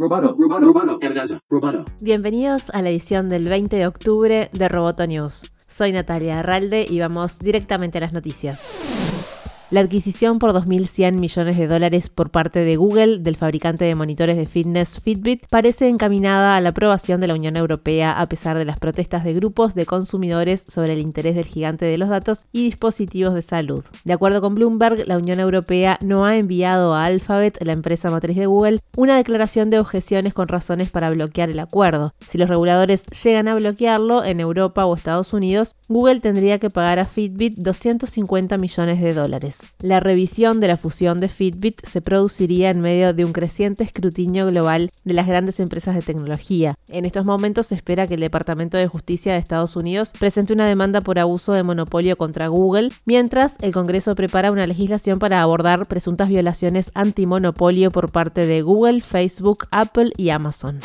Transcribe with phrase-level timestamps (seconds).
[0.00, 0.96] Roboto, roboto,
[1.50, 1.84] roboto.
[2.00, 5.52] Bienvenidos a la edición del 20 de octubre de Roboto News.
[5.66, 9.37] Soy Natalia Arralde y vamos directamente a las noticias.
[9.70, 14.38] La adquisición por 2.100 millones de dólares por parte de Google del fabricante de monitores
[14.38, 18.64] de fitness Fitbit parece encaminada a la aprobación de la Unión Europea a pesar de
[18.64, 22.64] las protestas de grupos de consumidores sobre el interés del gigante de los datos y
[22.64, 23.84] dispositivos de salud.
[24.04, 28.38] De acuerdo con Bloomberg, la Unión Europea no ha enviado a Alphabet, la empresa matriz
[28.38, 32.14] de Google, una declaración de objeciones con razones para bloquear el acuerdo.
[32.26, 36.98] Si los reguladores llegan a bloquearlo en Europa o Estados Unidos, Google tendría que pagar
[36.98, 39.57] a Fitbit 250 millones de dólares.
[39.80, 44.46] La revisión de la fusión de Fitbit se produciría en medio de un creciente escrutinio
[44.46, 46.74] global de las grandes empresas de tecnología.
[46.88, 50.66] En estos momentos se espera que el Departamento de Justicia de Estados Unidos presente una
[50.66, 55.86] demanda por abuso de monopolio contra Google, mientras el Congreso prepara una legislación para abordar
[55.86, 60.80] presuntas violaciones antimonopolio por parte de Google, Facebook, Apple y Amazon.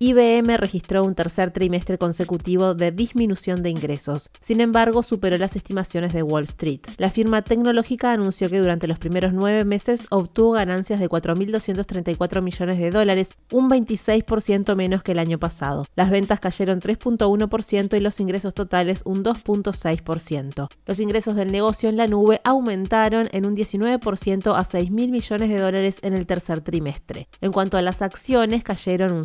[0.00, 4.30] IBM registró un tercer trimestre consecutivo de disminución de ingresos.
[4.40, 6.82] Sin embargo, superó las estimaciones de Wall Street.
[6.98, 12.78] La firma tecnológica anunció que durante los primeros nueve meses obtuvo ganancias de 4.234 millones
[12.78, 15.84] de dólares, un 26% menos que el año pasado.
[15.96, 20.68] Las ventas cayeron 3.1% y los ingresos totales un 2.6%.
[20.86, 25.58] Los ingresos del negocio en la nube aumentaron en un 19% a 6.000 millones de
[25.58, 27.26] dólares en el tercer trimestre.
[27.40, 29.24] En cuanto a las acciones, cayeron un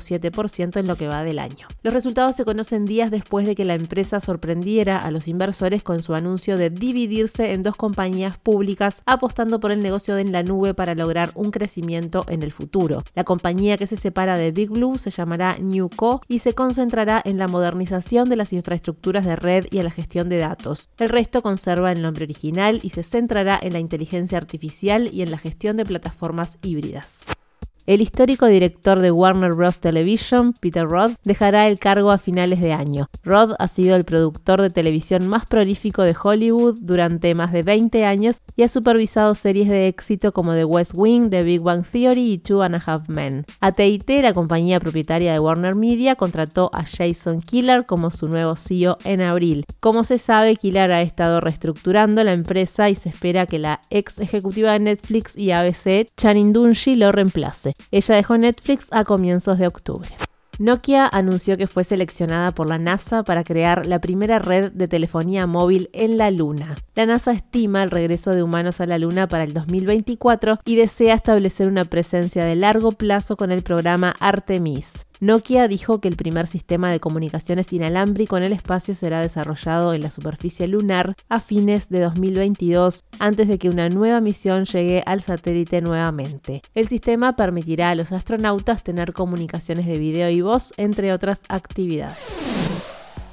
[0.00, 1.68] 5% en lo que va del año.
[1.82, 6.02] Los resultados se conocen días después de que la empresa sorprendiera a los inversores con
[6.02, 10.74] su anuncio de dividirse en dos compañías públicas apostando por el negocio en la nube
[10.74, 13.02] para lograr un crecimiento en el futuro.
[13.14, 17.38] La compañía que se separa de Big Blue se llamará Newco y se concentrará en
[17.38, 20.88] la modernización de las infraestructuras de red y en la gestión de datos.
[20.98, 25.30] El resto conserva el nombre original y se centrará en la inteligencia artificial y en
[25.30, 27.35] la gestión de plataformas híbridas.
[27.86, 29.78] El histórico director de Warner Bros.
[29.78, 33.08] Television, Peter Roth, dejará el cargo a finales de año.
[33.22, 38.04] Roth ha sido el productor de televisión más prolífico de Hollywood durante más de 20
[38.04, 42.32] años y ha supervisado series de éxito como The West Wing, The Big Bang Theory
[42.32, 43.44] y Two and a Half Men.
[43.60, 48.98] AT&T, la compañía propietaria de Warner Media, contrató a Jason Killer como su nuevo CEO
[49.04, 49.64] en abril.
[49.78, 54.18] Como se sabe, Killer ha estado reestructurando la empresa y se espera que la ex
[54.18, 57.75] ejecutiva de Netflix y ABC, Channing Dungey, lo reemplace.
[57.90, 60.08] Ella dejó Netflix a comienzos de octubre.
[60.58, 65.46] Nokia anunció que fue seleccionada por la NASA para crear la primera red de telefonía
[65.46, 66.76] móvil en la Luna.
[66.94, 71.14] La NASA estima el regreso de humanos a la Luna para el 2024 y desea
[71.14, 75.05] establecer una presencia de largo plazo con el programa Artemis.
[75.20, 80.02] Nokia dijo que el primer sistema de comunicaciones inalámbrico en el espacio será desarrollado en
[80.02, 85.22] la superficie lunar a fines de 2022, antes de que una nueva misión llegue al
[85.22, 86.60] satélite nuevamente.
[86.74, 92.46] El sistema permitirá a los astronautas tener comunicaciones de video y voz, entre otras actividades.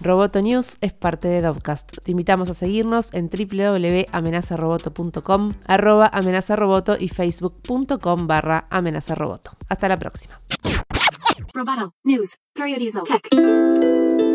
[0.00, 1.98] Roboto News es parte de Dovcast.
[2.04, 9.50] Te invitamos a seguirnos en www.amenazaroboto.com, arroba amenazaroboto y facebook.com barra amenazaroboto.
[9.68, 10.40] Hasta la próxima.
[11.58, 12.36] Roboto News.
[12.54, 14.27] Periodismo Tech.